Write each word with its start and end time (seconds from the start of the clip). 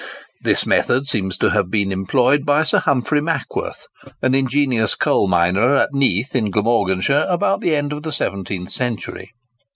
This 0.41 0.65
method 0.65 1.05
seems 1.05 1.37
to 1.37 1.51
have 1.51 1.69
been 1.69 1.91
employed 1.91 2.43
by 2.43 2.63
Sir 2.63 2.79
Humphrey 2.79 3.21
Mackworth, 3.21 3.85
an 4.23 4.33
ingenious 4.33 4.95
coal 4.95 5.27
miner 5.27 5.75
at 5.75 5.93
Neath 5.93 6.35
in 6.35 6.49
Glamorganshire, 6.49 7.27
about 7.29 7.61
the 7.61 7.75
end 7.75 7.93
of 7.93 8.01
the 8.01 8.11
seventeenth 8.11 8.71
century. 8.71 9.31